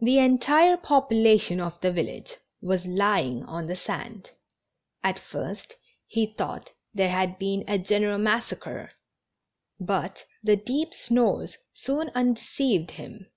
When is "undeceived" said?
12.14-12.90